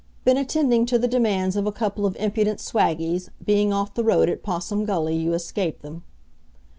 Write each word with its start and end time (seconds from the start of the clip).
(Been 0.25 0.35
attending 0.35 0.87
to 0.87 0.97
the 0.97 1.07
demands 1.07 1.55
of 1.55 1.67
a 1.67 1.71
couple 1.71 2.07
of 2.07 2.15
impudent 2.15 2.57
swaggies. 2.59 3.29
Being 3.45 3.71
off 3.71 3.93
the 3.93 4.03
road 4.03 4.29
at 4.29 4.41
Possum 4.41 4.83
Gully, 4.83 5.15
you 5.15 5.35
escape 5.35 5.83
them.) 5.83 6.01